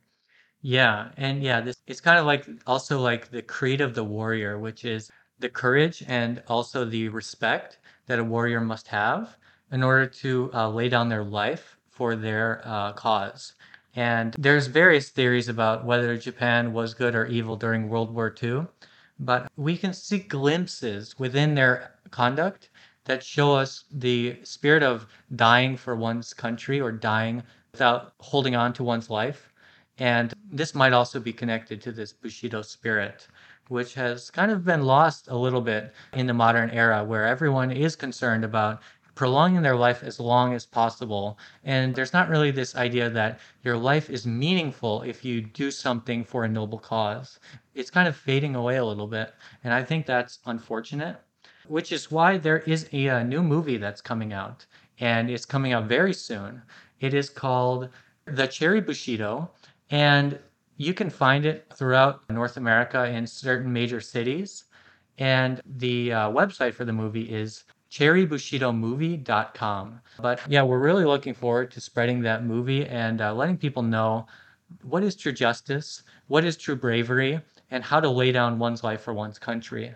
Yeah, 0.62 1.10
and 1.18 1.42
yeah, 1.42 1.62
this 1.62 1.78
it's 1.88 2.02
kind 2.02 2.20
of 2.20 2.26
like 2.26 2.48
also 2.68 3.00
like 3.00 3.32
the 3.32 3.42
creed 3.42 3.82
of 3.82 3.96
the 3.96 4.04
warrior, 4.04 4.60
which 4.60 4.86
is 4.86 5.10
the 5.40 5.50
courage 5.50 6.04
and 6.08 6.44
also 6.48 6.86
the 6.86 7.10
respect 7.10 7.80
that 8.06 8.20
a 8.20 8.24
warrior 8.24 8.62
must 8.62 8.88
have 8.88 9.38
in 9.72 9.82
order 9.82 10.06
to 10.06 10.52
uh, 10.54 10.70
lay 10.70 10.90
down 10.90 11.10
their 11.10 11.24
life 11.24 11.78
for 11.90 12.16
their 12.16 12.62
uh, 12.66 12.94
cause. 12.94 13.54
And 13.96 14.36
there's 14.38 14.68
various 14.68 15.10
theories 15.10 15.50
about 15.50 15.86
whether 15.86 16.16
Japan 16.18 16.74
was 16.74 16.94
good 16.94 17.16
or 17.16 17.26
evil 17.26 17.56
during 17.56 17.90
World 17.90 18.14
War 18.14 18.34
II, 18.42 18.68
but 19.20 19.52
we 19.56 19.78
can 19.78 19.94
see 19.94 20.20
glimpses 20.20 21.18
within 21.20 21.56
their 21.56 21.96
conduct 22.10 22.70
that 23.06 23.24
show 23.24 23.54
us 23.54 23.86
the 23.92 24.38
spirit 24.44 24.84
of 24.84 25.08
dying 25.36 25.76
for 25.76 25.96
one's 25.96 26.34
country 26.34 26.80
or 26.80 26.92
dying 26.92 27.42
without 27.72 28.14
holding 28.20 28.56
on 28.56 28.74
to 28.74 28.84
one's 28.84 29.10
life. 29.10 29.52
And 29.98 30.34
this 30.52 30.76
might 30.76 30.94
also 30.94 31.20
be 31.20 31.34
connected 31.34 31.82
to 31.82 31.92
this 31.92 32.14
Bushido 32.14 32.62
spirit, 32.62 33.28
which 33.70 33.94
has 33.96 34.30
kind 34.30 34.52
of 34.52 34.66
been 34.66 34.84
lost 34.84 35.28
a 35.30 35.36
little 35.36 35.62
bit 35.62 35.94
in 36.14 36.28
the 36.28 36.34
modern 36.34 36.70
era 36.72 37.04
where 37.04 37.26
everyone 37.26 37.72
is 37.72 37.96
concerned 37.96 38.44
about 38.44 38.82
prolonging 39.16 39.62
their 39.62 39.76
life 39.76 40.04
as 40.04 40.20
long 40.20 40.54
as 40.54 40.66
possible. 40.66 41.38
And 41.64 41.94
there's 41.94 42.14
not 42.14 42.30
really 42.30 42.52
this 42.52 42.76
idea 42.76 43.10
that 43.10 43.40
your 43.64 43.78
life 43.78 44.10
is 44.10 44.26
meaningful 44.26 45.02
if 45.02 45.26
you 45.26 45.42
do 45.42 45.72
something 45.72 46.24
for 46.24 46.44
a 46.44 46.50
noble 46.50 46.80
cause. 46.80 47.40
It's 47.76 47.92
kind 47.92 48.08
of 48.08 48.16
fading 48.16 48.56
away 48.56 48.78
a 48.78 48.86
little 48.86 49.08
bit. 49.08 49.34
And 49.64 49.74
I 49.74 49.84
think 49.84 50.06
that's 50.06 50.40
unfortunate 50.46 51.20
which 51.72 51.92
is 51.94 52.12
why 52.12 52.38
there 52.38 52.60
is 52.60 52.88
a, 52.92 53.08
a, 53.08 53.24
new 53.24 53.42
movie 53.42 53.78
that's 53.78 54.02
coming 54.02 54.34
out, 54.34 54.66
and 55.00 55.30
it's 55.30 55.46
coming 55.46 55.72
out 55.72 55.86
very 55.86 56.14
soon. 56.14 56.62
It 57.00 57.14
is 57.14 57.30
called 57.30 57.88
The 58.26 58.46
Cherry 58.46 58.82
Bushido, 58.82 59.50
and 59.90 60.38
you 60.76 60.94
can 60.94 61.10
find 61.10 61.46
it 61.46 61.72
throughout 61.74 62.30
North 62.30 62.58
America 62.58 63.06
in 63.06 63.26
certain 63.26 63.72
major 63.72 64.02
cities. 64.02 64.66
And 65.18 65.62
the 65.78 66.12
uh, 66.12 66.30
website 66.30 66.74
for 66.74 66.84
the 66.84 66.92
movie 66.92 67.32
is 67.32 67.64
cherrybushidomovie.com. 67.90 70.02
But 70.20 70.42
yeah, 70.50 70.64
we're 70.64 70.80
really 70.80 71.06
looking 71.06 71.34
forward 71.34 71.72
to 71.72 71.80
spreading 71.80 72.20
that 72.24 72.44
movie 72.44 72.86
and 72.86 73.22
uh, 73.22 73.34
letting 73.34 73.58
people 73.58 73.84
know 73.84 74.28
what 74.84 75.04
is 75.04 75.16
true 75.16 75.32
justice, 75.32 76.04
what 76.28 76.44
is 76.44 76.58
true 76.58 76.76
bravery, 76.76 77.40
and 77.70 77.82
how 77.82 78.02
to 78.02 78.10
lay 78.10 78.34
down 78.34 78.60
one's 78.60 78.84
life 78.84 79.00
for 79.02 79.14
one's 79.14 79.40
country. 79.40 79.96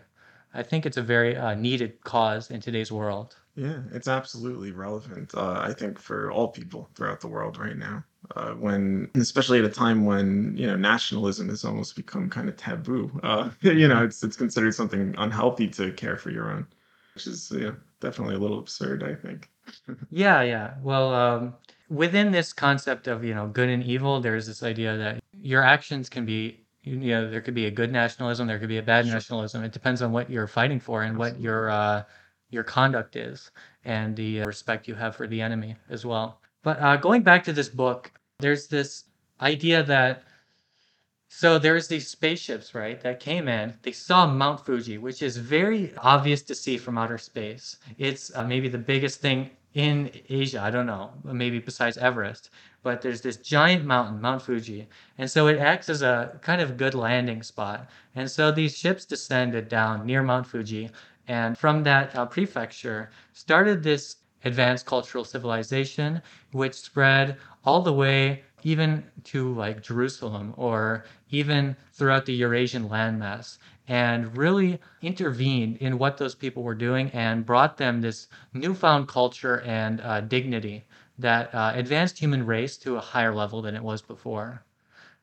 I 0.56 0.64
think 0.64 0.86
it's 0.86 0.98
a 0.98 1.02
very 1.04 1.36
uh, 1.36 1.54
needed 1.56 2.02
cause 2.04 2.50
in 2.50 2.62
today's 2.62 2.92
world. 2.92 3.36
Yeah, 3.56 3.80
it's 3.92 4.08
absolutely 4.08 4.72
relevant. 4.72 5.34
Uh, 5.36 5.60
I 5.60 5.74
think 5.74 6.00
for 6.00 6.32
all 6.32 6.48
people 6.48 6.90
throughout 6.96 7.22
the 7.22 7.28
world 7.28 7.58
right 7.58 7.78
now, 7.78 8.04
uh, 8.36 8.52
when 8.52 9.10
especially 9.16 9.60
at 9.60 9.66
a 9.66 9.70
time 9.70 10.06
when 10.06 10.56
you 10.58 10.68
know 10.68 10.76
nationalism 10.76 11.50
has 11.50 11.64
almost 11.64 11.96
become 11.96 12.30
kind 12.30 12.50
of 12.50 12.58
taboo. 12.58 13.12
Uh, 13.24 13.50
you 13.62 13.88
know, 13.88 14.04
it's 14.04 14.24
it's 14.24 14.36
considered 14.36 14.74
something 14.74 15.14
unhealthy 15.18 15.68
to 15.70 15.92
care 15.92 16.18
for 16.18 16.32
your 16.32 16.52
own, 16.52 16.68
which 17.14 17.28
is 17.28 17.52
yeah, 17.56 17.72
definitely 18.00 18.36
a 18.36 18.40
little 18.40 18.60
absurd. 18.60 19.04
I 19.04 19.16
think. 19.16 19.50
yeah, 20.10 20.42
yeah. 20.42 20.74
Well, 20.82 21.14
um, 21.14 21.54
within 21.90 22.32
this 22.32 22.54
concept 22.54 23.08
of 23.08 23.24
you 23.24 23.34
know 23.34 23.48
good 23.48 23.70
and 23.70 23.84
evil, 23.84 24.20
there's 24.20 24.48
this 24.48 24.64
idea 24.64 24.98
that 24.98 25.24
your 25.42 25.64
actions 25.64 26.10
can 26.10 26.26
be 26.26 26.65
you 26.86 26.98
know 26.98 27.30
there 27.30 27.42
could 27.42 27.56
be 27.56 27.66
a 27.66 27.72
good 27.72 27.92
nationalism 27.92 28.48
there 28.48 28.60
could 28.60 28.70
be 28.70 28.78
a 28.78 28.84
bad 28.84 29.06
nationalism. 29.06 29.64
It 29.64 29.72
depends 29.72 30.02
on 30.02 30.12
what 30.12 30.30
you're 30.30 30.48
fighting 30.48 30.80
for 30.80 31.04
and 31.04 31.18
what 31.18 31.40
your 31.40 31.70
uh, 31.70 32.04
your 32.50 32.64
conduct 32.64 33.16
is 33.16 33.52
and 33.84 34.16
the 34.16 34.42
uh, 34.42 34.46
respect 34.46 34.88
you 34.88 34.96
have 34.96 35.16
for 35.16 35.28
the 35.28 35.42
enemy 35.42 35.76
as 35.90 36.06
well. 36.06 36.40
But 36.64 36.80
uh, 36.80 36.98
going 36.98 37.24
back 37.24 37.44
to 37.46 37.54
this 37.54 37.70
book 37.70 38.12
there's 38.40 38.68
this 38.68 39.06
idea 39.42 39.84
that 39.84 40.24
so 41.28 41.60
there's 41.60 41.88
these 41.88 42.08
spaceships 42.08 42.74
right 42.76 43.02
that 43.02 43.20
came 43.20 43.48
in. 43.48 43.74
They 43.82 43.92
saw 43.92 44.28
mount 44.28 44.66
fuji 44.66 45.00
which 45.00 45.24
is 45.24 45.38
very 45.38 45.94
obvious 45.98 46.44
to 46.44 46.56
see 46.56 46.78
from 46.78 46.98
outer 46.98 47.18
space. 47.18 47.78
It's 47.98 48.34
uh, 48.36 48.46
maybe 48.46 48.70
the 48.70 48.78
biggest 48.78 49.20
thing 49.22 49.50
in 49.76 50.10
Asia. 50.30 50.62
I 50.62 50.72
don't 50.72 50.86
know, 50.86 51.12
maybe 51.24 51.60
besides 51.60 51.98
Everest, 51.98 52.50
but 52.82 53.02
there's 53.02 53.22
this 53.22 53.38
giant 53.38 53.86
mountain, 53.86 54.22
Mount 54.22 54.42
Fuji. 54.42 54.88
And 55.18 55.30
so 55.30 55.48
it 55.48 55.60
acts 55.60 55.90
as 55.90 56.02
a 56.02 56.40
kind 56.42 56.62
of 56.62 56.78
good 56.78 56.96
landing 56.96 57.44
spot. 57.44 57.90
And 58.16 58.32
so 58.32 58.52
these 58.52 58.76
ships 58.78 59.06
descended 59.06 59.68
down 59.68 60.06
near 60.06 60.24
Mount 60.24 60.48
Fuji. 60.48 60.90
And 61.28 61.58
from 61.58 61.84
that 61.84 62.16
uh, 62.16 62.26
prefecture 62.26 63.12
started 63.34 63.84
this 63.84 64.18
advanced 64.46 64.86
cultural 64.86 65.26
civilization, 65.26 66.22
which 66.52 66.76
spread 66.76 67.36
all 67.66 67.82
the 67.82 67.94
way 67.94 68.44
even 68.64 69.04
to 69.26 69.54
like 69.56 69.84
Jerusalem 69.84 70.54
or 70.56 71.06
even 71.32 71.76
throughout 71.94 72.26
the 72.26 72.34
Eurasian 72.34 72.88
landmass 72.88 73.58
and 73.88 74.36
really 74.36 74.80
intervened 75.02 75.78
in 75.78 75.98
what 75.98 76.18
those 76.18 76.36
people 76.36 76.64
were 76.64 76.76
doing 76.76 77.10
and 77.12 77.46
brought 77.46 77.78
them 77.78 78.02
this 78.02 78.28
newfound 78.54 79.08
culture 79.08 79.62
and 79.62 80.02
uh, 80.02 80.22
dignity 80.22 80.84
that 81.20 81.54
uh, 81.54 81.72
advanced 81.76 82.18
human 82.18 82.46
race 82.46 82.78
to 82.78 82.98
a 82.98 83.02
higher 83.02 83.34
level 83.34 83.62
than 83.62 83.76
it 83.76 83.84
was 83.84 84.02
before. 84.02 84.64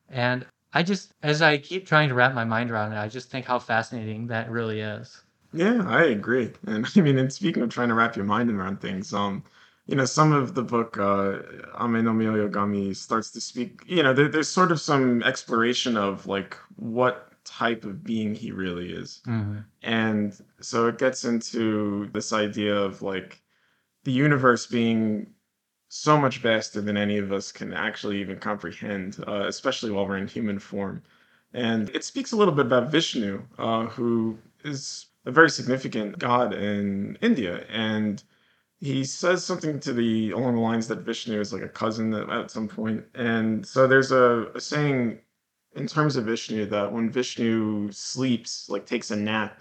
And 0.08 0.46
I 0.72 0.82
just, 0.82 1.12
as 1.22 1.42
I 1.42 1.58
keep 1.58 1.86
trying 1.86 2.08
to 2.08 2.14
wrap 2.14 2.34
my 2.34 2.44
mind 2.44 2.70
around 2.70 2.92
it, 2.92 2.98
I 2.98 3.08
just 3.08 3.30
think 3.30 3.46
how 3.46 3.58
fascinating 3.58 4.26
that 4.28 4.50
really 4.50 4.80
is. 4.80 5.22
Yeah, 5.52 5.84
I 5.86 6.04
agree. 6.04 6.50
And 6.66 6.86
I 6.96 7.00
mean, 7.00 7.18
and 7.18 7.32
speaking 7.32 7.62
of 7.62 7.68
trying 7.68 7.88
to 7.88 7.94
wrap 7.94 8.16
your 8.16 8.24
mind 8.24 8.50
around 8.50 8.80
things, 8.80 9.12
um, 9.12 9.42
you 9.86 9.96
know, 9.96 10.04
some 10.04 10.32
of 10.32 10.54
the 10.54 10.62
book, 10.62 10.96
uh, 10.96 11.40
Ame 11.80 12.04
no 12.04 12.12
Mioya-Gami, 12.12 12.96
starts 12.96 13.30
to 13.32 13.40
speak, 13.40 13.82
you 13.86 14.02
know, 14.02 14.14
there, 14.14 14.28
there's 14.28 14.48
sort 14.48 14.72
of 14.72 14.80
some 14.80 15.22
exploration 15.24 15.96
of 15.96 16.26
like 16.26 16.56
what 16.76 17.31
type 17.44 17.84
of 17.84 18.04
being 18.04 18.34
he 18.34 18.52
really 18.52 18.92
is. 18.92 19.20
Mm-hmm. 19.26 19.58
And 19.82 20.38
so 20.60 20.86
it 20.88 20.98
gets 20.98 21.24
into 21.24 22.08
this 22.12 22.32
idea 22.32 22.74
of 22.74 23.02
like 23.02 23.40
the 24.04 24.12
universe 24.12 24.66
being 24.66 25.34
so 25.88 26.18
much 26.18 26.38
vaster 26.38 26.80
than 26.80 26.96
any 26.96 27.18
of 27.18 27.32
us 27.32 27.52
can 27.52 27.72
actually 27.72 28.20
even 28.20 28.38
comprehend, 28.38 29.22
uh, 29.26 29.46
especially 29.46 29.90
while 29.90 30.06
we're 30.06 30.16
in 30.16 30.26
human 30.26 30.58
form. 30.58 31.02
And 31.52 31.90
it 31.90 32.04
speaks 32.04 32.32
a 32.32 32.36
little 32.36 32.54
bit 32.54 32.66
about 32.66 32.90
Vishnu, 32.90 33.42
uh, 33.58 33.86
who 33.86 34.38
is 34.64 35.06
a 35.26 35.30
very 35.30 35.50
significant 35.50 36.18
god 36.18 36.54
in 36.54 37.18
India. 37.20 37.66
And 37.68 38.22
he 38.80 39.04
says 39.04 39.44
something 39.44 39.78
to 39.80 39.92
the 39.92 40.30
along 40.30 40.54
the 40.54 40.60
lines 40.60 40.88
that 40.88 41.00
Vishnu 41.00 41.38
is 41.38 41.52
like 41.52 41.62
a 41.62 41.68
cousin 41.68 42.14
at 42.14 42.50
some 42.50 42.68
point. 42.68 43.04
And 43.14 43.64
so 43.64 43.86
there's 43.86 44.12
a, 44.12 44.46
a 44.54 44.60
saying 44.60 45.20
in 45.74 45.86
terms 45.86 46.16
of 46.16 46.24
Vishnu 46.26 46.66
that 46.66 46.92
when 46.92 47.10
Vishnu 47.10 47.90
sleeps, 47.92 48.68
like 48.68 48.86
takes 48.86 49.10
a 49.10 49.16
nap, 49.16 49.60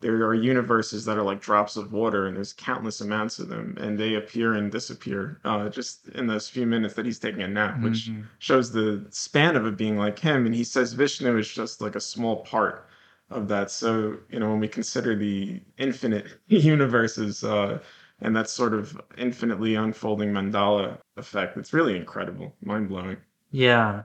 there 0.00 0.16
are 0.26 0.34
universes 0.34 1.04
that 1.04 1.16
are 1.18 1.22
like 1.22 1.40
drops 1.40 1.76
of 1.76 1.92
water, 1.92 2.26
and 2.26 2.36
there's 2.36 2.52
countless 2.52 3.00
amounts 3.00 3.38
of 3.38 3.48
them, 3.48 3.76
and 3.80 3.98
they 3.98 4.14
appear 4.14 4.54
and 4.54 4.72
disappear 4.72 5.40
uh, 5.44 5.68
just 5.68 6.08
in 6.08 6.26
those 6.26 6.48
few 6.48 6.66
minutes 6.66 6.94
that 6.94 7.06
he's 7.06 7.18
taking 7.20 7.42
a 7.42 7.48
nap, 7.48 7.82
which 7.82 8.10
Mhm. 8.10 8.28
shows 8.38 8.72
the 8.72 9.06
span 9.10 9.56
of 9.56 9.66
a 9.66 9.72
being 9.72 9.96
like 9.98 10.18
him. 10.18 10.46
And 10.46 10.54
he 10.54 10.64
says 10.64 10.92
Vishnu 10.94 11.36
is 11.38 11.48
just 11.52 11.80
like 11.80 11.94
a 11.96 12.00
small 12.00 12.44
part 12.44 12.88
of 13.30 13.48
that. 13.48 13.70
So 13.70 14.18
you 14.30 14.40
know, 14.40 14.50
when 14.50 14.60
we 14.60 14.68
consider 14.68 15.14
the 15.16 15.62
infinite 15.78 16.26
universes 16.48 17.44
uh, 17.44 17.80
and 18.20 18.34
that 18.36 18.48
sort 18.50 18.74
of 18.74 19.00
infinitely 19.18 19.74
unfolding 19.76 20.32
mandala 20.32 20.98
effect, 21.16 21.56
it's 21.56 21.72
really 21.72 21.96
incredible, 21.96 22.54
mind 22.62 22.88
blowing. 22.88 23.18
Yeah. 23.52 24.04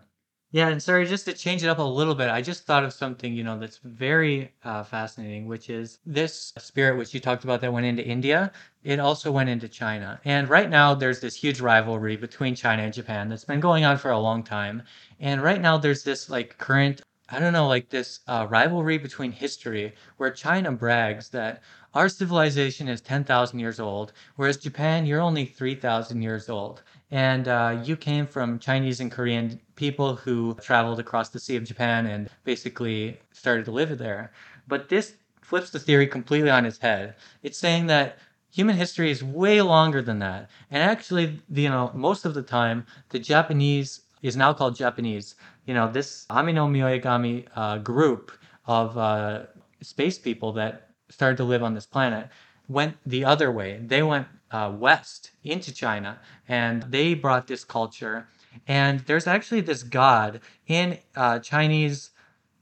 Yeah, 0.52 0.70
and 0.70 0.82
sorry, 0.82 1.06
just 1.06 1.26
to 1.26 1.34
change 1.34 1.64
it 1.64 1.68
up 1.68 1.78
a 1.78 1.82
little 1.82 2.16
bit, 2.16 2.30
I 2.30 2.42
just 2.42 2.64
thought 2.66 2.84
of 2.86 2.94
something, 2.94 3.34
you 3.34 3.44
know, 3.44 3.60
that's 3.60 3.78
very 3.84 4.54
uh, 4.64 4.84
fascinating, 4.84 5.46
which 5.46 5.70
is 5.70 6.00
this 6.06 6.54
spirit 6.58 6.98
which 6.98 7.14
you 7.14 7.20
talked 7.20 7.44
about 7.44 7.60
that 7.62 7.72
went 7.74 7.86
into 7.86 8.06
India, 8.06 8.52
it 8.84 9.00
also 9.00 9.30
went 9.32 9.50
into 9.50 9.68
China. 9.68 10.20
And 10.26 10.48
right 10.50 10.70
now 10.70 10.94
there's 10.96 11.20
this 11.20 11.36
huge 11.36 11.60
rivalry 11.62 12.16
between 12.16 12.56
China 12.56 12.84
and 12.84 12.94
Japan 12.94 13.28
that's 13.30 13.44
been 13.46 13.60
going 13.60 13.84
on 13.86 13.98
for 13.98 14.12
a 14.12 14.20
long 14.20 14.42
time. 14.44 14.84
And 15.20 15.42
right 15.44 15.62
now 15.62 15.78
there's 15.78 16.04
this 16.04 16.30
like 16.30 16.58
current, 16.58 17.02
I 17.30 17.40
don't 17.40 17.54
know, 17.54 17.68
like 17.68 17.90
this 17.90 18.22
uh, 18.28 18.48
rivalry 18.50 18.98
between 18.98 19.32
history 19.34 19.96
where 20.18 20.32
China 20.32 20.72
brags 20.72 21.30
that 21.30 21.62
our 21.94 22.08
civilization 22.08 22.88
is 22.88 23.02
10,000 23.02 23.60
years 23.60 23.80
old, 23.82 24.14
whereas 24.38 24.56
Japan, 24.58 25.06
you're 25.06 25.20
only 25.22 25.46
3,000 25.46 26.22
years 26.22 26.48
old. 26.50 26.84
And 27.12 27.48
uh, 27.48 27.82
you 27.84 27.96
came 27.96 28.28
from 28.28 28.60
Chinese 28.60 29.00
and 29.00 29.12
Korean 29.12 29.60
people 29.76 30.16
who 30.16 30.56
traveled 30.56 31.00
across 31.00 31.30
the 31.30 31.40
Sea 31.40 31.56
of 31.56 31.64
Japan 31.64 32.06
and 32.06 32.30
basically 32.44 33.20
started 33.32 33.66
to 33.66 33.72
live 33.72 33.98
there. 33.98 34.32
But 34.68 34.90
this 34.90 35.16
flips 35.42 35.70
the 35.70 35.80
theory 35.80 36.08
completely 36.08 36.50
on 36.50 36.66
its 36.66 36.80
head. 36.80 37.16
It's 37.44 37.58
saying 37.58 37.88
that 37.88 38.18
human 38.52 38.76
history 38.76 39.10
is 39.10 39.24
way 39.24 39.62
longer 39.62 40.02
than 40.02 40.20
that. 40.20 40.50
And 40.70 40.84
actually, 40.84 41.42
you 41.50 41.70
know, 41.70 41.92
most 41.94 42.26
of 42.26 42.34
the 42.34 42.42
time, 42.42 42.86
the 43.10 43.20
Japanese 43.20 44.02
is 44.22 44.36
now 44.36 44.52
called 44.52 44.76
Japanese. 44.76 45.36
You 45.66 45.74
know, 45.74 45.90
this 45.90 46.26
Ame 46.30 46.56
no 46.56 46.68
Mioyagami 46.68 47.48
uh, 47.56 47.78
group 47.78 48.32
of 48.66 48.98
uh, 48.98 49.44
space 49.82 50.18
people 50.18 50.52
that 50.54 50.90
started 51.10 51.38
to 51.38 51.46
live 51.46 51.64
on 51.64 51.74
this 51.74 51.86
planet 51.86 52.30
went 52.68 52.98
the 53.06 53.24
other 53.26 53.52
way. 53.52 53.80
They 53.84 54.04
went 54.04 54.28
uh, 54.52 54.74
west 54.78 55.32
into 55.44 55.74
China 55.74 56.20
and 56.48 56.84
they 56.84 57.14
brought 57.14 57.48
this 57.48 57.64
culture. 57.64 58.28
And 58.68 59.02
there's 59.02 59.28
actually 59.28 59.62
this 59.62 59.84
god 59.84 60.42
in 60.68 61.00
uh, 61.16 61.40
Chinese 61.40 62.12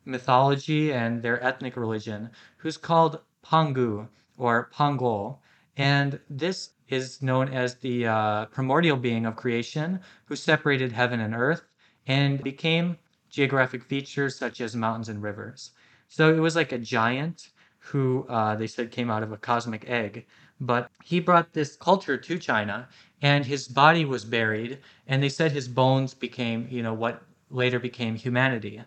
mythology 0.04 0.94
and 0.94 1.22
their 1.22 1.44
ethnic 1.44 1.76
religion 1.76 2.30
who's 2.58 2.78
called 2.78 3.22
Pangu 3.44 4.08
or 4.38 4.70
Pangol. 4.74 5.40
And 5.78 6.20
this 6.30 6.72
is 6.88 7.22
known 7.22 7.50
as 7.50 7.76
the 7.76 8.06
uh, 8.06 8.46
primordial 8.46 8.98
being 8.98 9.26
of 9.26 9.36
creation 9.36 10.00
who 10.26 10.36
separated 10.36 10.92
heaven 10.92 11.20
and 11.20 11.34
earth 11.34 11.64
and 12.08 12.44
became 12.44 12.98
geographic 13.30 13.84
features 13.84 14.38
such 14.38 14.62
as 14.62 14.76
mountains 14.76 15.10
and 15.10 15.22
rivers. 15.22 15.72
So 16.08 16.34
it 16.34 16.40
was 16.40 16.56
like 16.56 16.72
a 16.72 16.78
giant 16.78 17.50
who 17.86 18.26
uh, 18.30 18.56
they 18.56 18.68
said 18.68 18.92
came 18.92 19.12
out 19.12 19.24
of 19.24 19.32
a 19.32 19.38
cosmic 19.38 19.88
egg. 19.88 20.26
But 20.60 20.90
he 21.04 21.20
brought 21.20 21.54
this 21.54 21.76
culture 21.76 22.18
to 22.18 22.40
China, 22.40 22.88
and 23.22 23.46
his 23.46 23.68
body 23.68 24.06
was 24.06 24.26
buried, 24.26 24.80
and 25.08 25.22
they 25.22 25.30
said 25.30 25.52
his 25.52 25.68
bones 25.68 26.14
became, 26.14 26.68
you 26.70 26.82
know, 26.82 26.94
what 26.94 27.22
later 27.52 27.80
became 27.80 28.16
humanity. 28.16 28.82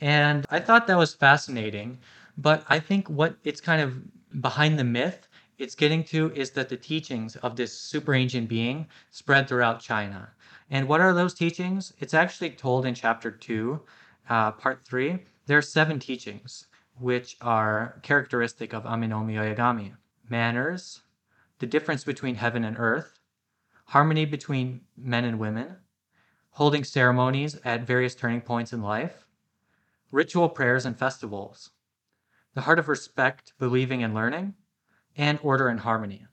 And 0.00 0.44
I 0.50 0.60
thought 0.60 0.86
that 0.86 0.98
was 0.98 1.14
fascinating. 1.14 1.98
But 2.36 2.64
I 2.68 2.80
think 2.80 3.08
what 3.08 3.36
it's 3.44 3.60
kind 3.60 3.80
of 3.80 4.42
behind 4.42 4.78
the 4.78 4.84
myth 4.84 5.28
it's 5.56 5.76
getting 5.76 6.02
to 6.04 6.32
is 6.34 6.50
that 6.50 6.68
the 6.68 6.76
teachings 6.76 7.36
of 7.36 7.56
this 7.56 7.72
super 7.72 8.12
ancient 8.12 8.48
being 8.48 8.86
spread 9.10 9.48
throughout 9.48 9.80
China. 9.80 10.28
And 10.70 10.88
what 10.88 11.00
are 11.00 11.14
those 11.14 11.32
teachings? 11.32 11.92
It's 12.00 12.12
actually 12.12 12.50
told 12.50 12.84
in 12.86 12.94
chapter 12.94 13.30
2, 13.30 13.80
uh, 14.28 14.50
part 14.52 14.84
3. 14.84 15.18
There 15.46 15.56
are 15.56 15.62
seven 15.62 15.98
teachings 15.98 16.66
which 16.98 17.36
are 17.40 17.98
characteristic 18.02 18.72
of 18.72 18.86
Ame 18.86 19.08
no 19.08 19.20
Mioyagami 19.20 19.94
manners, 20.28 21.02
the 21.58 21.66
difference 21.66 22.04
between 22.04 22.36
heaven 22.36 22.64
and 22.64 22.76
earth, 22.78 23.18
harmony 23.86 24.24
between 24.24 24.82
men 24.96 25.24
and 25.24 25.38
women, 25.38 25.76
holding 26.50 26.84
ceremonies 26.84 27.58
at 27.64 27.86
various 27.86 28.14
turning 28.14 28.40
points 28.40 28.72
in 28.72 28.82
life, 28.82 29.26
ritual 30.10 30.48
prayers 30.48 30.86
and 30.86 30.98
festivals, 30.98 31.70
the 32.54 32.62
heart 32.62 32.78
of 32.78 32.88
respect, 32.88 33.52
believing, 33.58 34.02
and 34.02 34.14
learning, 34.14 34.54
and 35.16 35.38
order 35.42 35.68
and 35.68 35.80
harmony. 35.80 36.26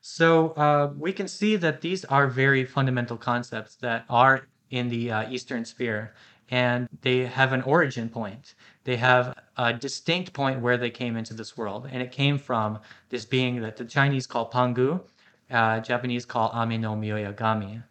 So 0.00 0.50
uh, 0.50 0.92
we 0.96 1.12
can 1.12 1.26
see 1.26 1.56
that 1.56 1.80
these 1.80 2.04
are 2.04 2.28
very 2.28 2.64
fundamental 2.64 3.16
concepts 3.16 3.74
that 3.76 4.04
are 4.08 4.46
in 4.70 4.88
the 4.88 5.10
uh, 5.10 5.30
Eastern 5.30 5.64
sphere, 5.64 6.14
and 6.50 6.88
they 7.02 7.26
have 7.26 7.52
an 7.52 7.62
origin 7.62 8.08
point. 8.08 8.54
They 8.84 8.96
have 8.96 9.36
a 9.56 9.72
distinct 9.72 10.32
point 10.32 10.60
where 10.60 10.76
they 10.76 10.90
came 10.90 11.16
into 11.16 11.34
this 11.34 11.56
world, 11.56 11.88
and 11.90 12.02
it 12.02 12.12
came 12.12 12.38
from 12.38 12.78
this 13.08 13.24
being 13.24 13.60
that 13.62 13.76
the 13.76 13.84
Chinese 13.84 14.26
call 14.26 14.50
Pangu, 14.50 15.00
uh, 15.50 15.80
Japanese 15.80 16.24
call 16.24 16.52
Ame 16.54 16.80
no. 16.80 17.82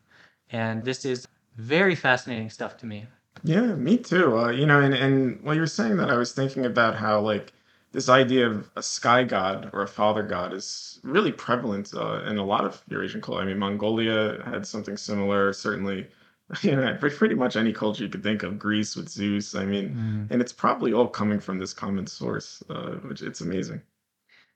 And 0.51 0.83
this 0.83 1.05
is 1.05 1.27
very 1.57 1.95
fascinating 1.95 2.49
stuff 2.49 2.77
to 2.77 2.85
me. 2.85 3.05
Yeah, 3.43 3.75
me 3.75 3.97
too. 3.97 4.37
Uh, 4.37 4.49
you 4.49 4.65
know, 4.65 4.81
and, 4.81 4.93
and 4.93 5.41
while 5.43 5.55
you 5.55 5.61
were 5.61 5.67
saying 5.67 5.97
that, 5.97 6.09
I 6.09 6.17
was 6.17 6.31
thinking 6.31 6.65
about 6.65 6.95
how, 6.95 7.19
like, 7.19 7.53
this 7.91 8.09
idea 8.09 8.49
of 8.49 8.69
a 8.75 8.83
sky 8.83 9.23
god 9.23 9.69
or 9.71 9.81
a 9.81 9.87
father 9.87 10.21
god 10.21 10.53
is 10.53 10.99
really 11.03 11.31
prevalent 11.31 11.93
uh, 11.95 12.23
in 12.23 12.37
a 12.37 12.45
lot 12.45 12.65
of 12.65 12.81
Eurasian 12.89 13.21
culture. 13.21 13.41
I 13.41 13.45
mean, 13.45 13.57
Mongolia 13.57 14.41
had 14.45 14.67
something 14.67 14.97
similar, 14.97 15.53
certainly, 15.53 16.07
you 16.61 16.75
know, 16.75 16.95
pretty 16.99 17.15
pretty 17.15 17.35
much 17.35 17.55
any 17.55 17.73
culture 17.73 18.03
you 18.03 18.09
could 18.09 18.23
think 18.23 18.43
of, 18.43 18.59
Greece 18.59 18.95
with 18.95 19.09
Zeus. 19.09 19.55
I 19.55 19.65
mean, 19.65 20.27
and 20.29 20.41
it's 20.41 20.53
probably 20.53 20.93
all 20.93 21.07
coming 21.07 21.39
from 21.39 21.59
this 21.59 21.73
common 21.73 22.05
source, 22.07 22.63
uh, 22.69 22.91
which 23.07 23.21
it's 23.21 23.41
amazing. 23.41 23.81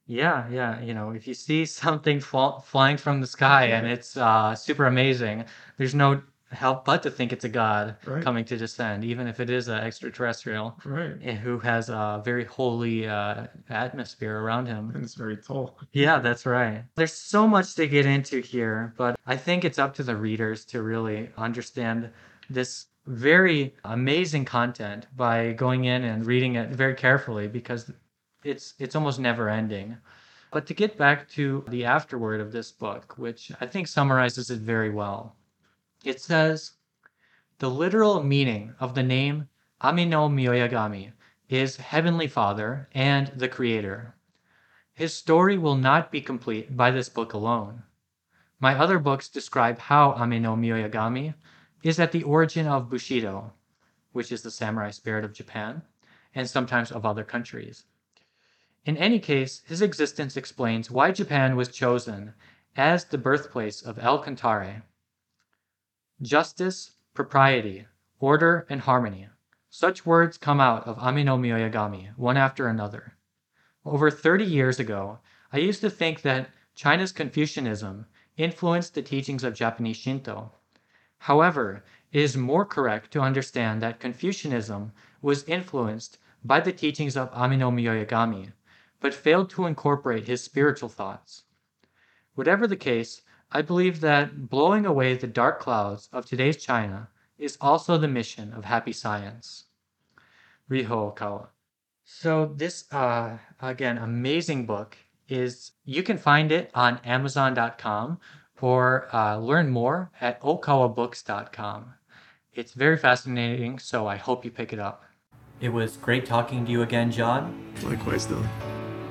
Yeah, 0.05 0.47
yeah. 0.49 0.81
You 0.81 0.93
know, 0.93 1.11
if 1.11 1.27
you 1.27 1.33
see 1.33 1.65
something 1.65 2.19
fall, 2.19 2.61
flying 2.61 2.97
from 2.97 3.21
the 3.21 3.27
sky 3.27 3.65
and 3.65 3.85
it's 3.87 4.17
uh, 4.17 4.55
super 4.55 4.85
amazing, 4.85 5.45
there's 5.77 5.93
no 5.95 6.21
help 6.51 6.85
but 6.85 7.03
to 7.03 7.11
think 7.11 7.31
it's 7.31 7.45
a 7.45 7.49
god 7.49 7.95
Right. 8.05 8.23
coming 8.23 8.45
to 8.45 8.57
descend, 8.57 9.03
even 9.03 9.27
if 9.27 9.39
it 9.39 9.49
is 9.49 9.67
an 9.67 9.79
extraterrestrial 9.79 10.79
Right. 10.83 11.19
who 11.37 11.59
has 11.59 11.89
a 11.89 12.21
very 12.25 12.43
holy 12.43 13.07
uh, 13.07 13.47
atmosphere 13.69 14.39
around 14.39 14.65
him. 14.65 14.91
And 14.93 15.03
it's 15.03 15.15
very 15.15 15.37
tall. 15.37 15.77
Yeah, 15.91 16.19
that's 16.19 16.45
right. 16.45 16.83
There's 16.95 17.13
so 17.13 17.47
much 17.47 17.75
to 17.75 17.87
get 17.87 18.05
into 18.05 18.41
here, 18.41 18.93
but 18.97 19.17
I 19.25 19.37
think 19.37 19.63
it's 19.63 19.79
up 19.79 19.93
to 19.95 20.03
the 20.03 20.15
readers 20.15 20.65
to 20.65 20.81
really 20.81 21.29
understand 21.37 22.09
this 22.49 22.87
very 23.05 23.73
amazing 23.85 24.45
content 24.45 25.07
by 25.15 25.53
going 25.53 25.85
in 25.85 26.03
and 26.03 26.25
reading 26.25 26.55
it 26.55 26.69
very 26.69 26.93
carefully 26.93 27.47
because 27.47 27.91
it's 28.43 28.73
it's 28.79 28.95
almost 28.95 29.19
never 29.19 29.49
ending. 29.49 29.97
But 30.51 30.65
to 30.67 30.73
get 30.73 30.97
back 30.97 31.29
to 31.29 31.63
the 31.69 31.85
afterword 31.85 32.41
of 32.41 32.51
this 32.51 32.71
book, 32.71 33.15
which 33.17 33.51
I 33.61 33.65
think 33.67 33.87
summarizes 33.87 34.49
it 34.49 34.59
very 34.59 34.89
well. 34.89 35.35
It 36.05 36.21
says 36.21 36.71
the 37.57 37.69
literal 37.69 38.23
meaning 38.23 38.73
of 38.79 38.95
the 38.95 39.03
name 39.03 39.49
Ame 39.83 40.09
no 40.09 40.29
Mioyagami 40.29 41.11
is 41.49 41.75
Heavenly 41.75 42.27
Father 42.27 42.87
and 42.93 43.27
the 43.35 43.49
Creator. 43.49 44.15
His 44.93 45.13
story 45.13 45.57
will 45.57 45.75
not 45.75 46.09
be 46.09 46.21
complete 46.21 46.77
by 46.77 46.91
this 46.91 47.09
book 47.09 47.33
alone. 47.33 47.83
My 48.61 48.79
other 48.79 48.97
books 48.97 49.27
describe 49.27 49.77
how 49.77 50.15
Ame 50.15 50.41
no 50.41 50.55
Mioyagami 50.55 51.33
is 51.83 51.99
at 51.99 52.13
the 52.13 52.23
origin 52.23 52.65
of 52.65 52.89
Bushido, 52.89 53.51
which 54.13 54.31
is 54.31 54.41
the 54.41 54.51
samurai 54.51 54.91
spirit 54.91 55.25
of 55.25 55.33
Japan, 55.33 55.81
and 56.33 56.49
sometimes 56.49 56.93
of 56.93 57.05
other 57.05 57.25
countries. 57.25 57.83
In 58.85 58.95
any 58.95 59.19
case, 59.19 59.63
his 59.65 59.81
existence 59.81 60.37
explains 60.37 60.89
why 60.89 61.11
Japan 61.11 61.57
was 61.57 61.67
chosen 61.67 62.35
as 62.77 63.03
the 63.03 63.17
birthplace 63.17 63.81
of 63.81 63.99
El 63.99 64.23
Cantare. 64.23 64.83
Justice, 66.21 66.91
propriety, 67.13 67.87
order, 68.19 68.67
and 68.69 68.81
harmony. 68.81 69.29
Such 69.69 70.05
words 70.05 70.37
come 70.37 70.59
out 70.59 70.85
of 70.85 70.97
Ame 71.01 71.23
no 71.23 71.37
Mioyagami, 71.37 72.09
one 72.17 72.35
after 72.35 72.67
another. 72.67 73.13
Over 73.85 74.11
30 74.11 74.43
years 74.43 74.81
ago, 74.81 75.19
I 75.53 75.59
used 75.59 75.79
to 75.79 75.89
think 75.89 76.23
that 76.23 76.49
China's 76.75 77.13
Confucianism 77.13 78.05
influenced 78.35 78.95
the 78.95 79.01
teachings 79.01 79.45
of 79.45 79.53
Japanese 79.53 79.95
Shinto. 79.95 80.51
However, 81.19 81.85
it 82.11 82.21
is 82.21 82.35
more 82.35 82.65
correct 82.65 83.11
to 83.11 83.21
understand 83.21 83.81
that 83.81 84.01
Confucianism 84.01 84.91
was 85.21 85.45
influenced 85.45 86.17
by 86.43 86.59
the 86.59 86.73
teachings 86.73 87.15
of 87.15 87.31
Ame 87.33 87.59
no 87.59 87.71
Mioyagami, 87.71 88.51
but 88.99 89.13
failed 89.13 89.49
to 89.51 89.65
incorporate 89.65 90.27
his 90.27 90.43
spiritual 90.43 90.89
thoughts. 90.89 91.43
Whatever 92.35 92.67
the 92.67 92.75
case, 92.75 93.21
I 93.51 93.61
believe 93.63 94.01
that 94.01 94.49
blowing 94.49 94.85
away 94.85 95.15
the 95.15 95.27
dark 95.27 95.59
clouds 95.59 96.07
of 96.13 96.25
today's 96.25 96.57
China 96.57 97.09
is 97.37 97.57
also 97.59 97.97
the 97.97 98.07
mission 98.07 98.53
of 98.53 98.65
Happy 98.65 98.93
Science. 98.93 99.65
Ryuho 100.69 101.15
Okawa. 101.15 101.47
So 102.05 102.53
this 102.55 102.91
uh, 102.91 103.37
again 103.61 103.97
amazing 103.97 104.65
book 104.65 104.97
is 105.27 105.71
you 105.85 106.03
can 106.03 106.17
find 106.17 106.51
it 106.51 106.69
on 106.73 106.99
Amazon.com 107.03 108.19
or 108.61 109.07
uh, 109.15 109.37
learn 109.37 109.69
more 109.69 110.11
at 110.19 110.41
okawabooks.com. 110.41 111.93
It's 112.53 112.73
very 112.73 112.97
fascinating, 112.97 113.79
so 113.79 114.05
I 114.05 114.17
hope 114.17 114.43
you 114.43 114.51
pick 114.51 114.73
it 114.73 114.79
up. 114.79 115.05
It 115.61 115.69
was 115.69 115.97
great 115.97 116.25
talking 116.25 116.65
to 116.65 116.71
you 116.71 116.81
again, 116.81 117.11
John. 117.11 117.73
Likewise, 117.83 118.27
Dylan. 118.27 118.47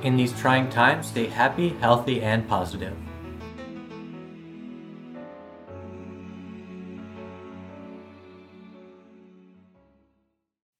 In 0.02 0.16
these 0.16 0.38
trying 0.38 0.68
times, 0.68 1.06
stay 1.08 1.26
happy, 1.26 1.70
healthy, 1.80 2.20
and 2.20 2.48
positive. 2.48 2.96